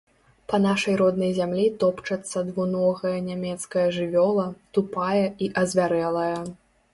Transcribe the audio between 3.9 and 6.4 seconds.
жывёла, тупая і азвярэлая.